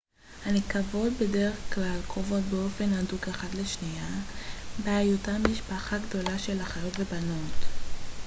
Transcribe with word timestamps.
הנקבות 0.45 1.13
בדרך 1.13 1.73
כלל 1.75 1.99
קרובות 2.07 2.43
באופן 2.43 2.93
הדוק 2.93 3.27
אחת 3.27 3.55
לשנייה 3.55 4.07
בהיותן 4.83 5.41
משפחה 5.51 5.97
גדולה 5.97 6.39
של 6.39 6.61
אחיות 6.61 6.93
ובנות 6.99 7.65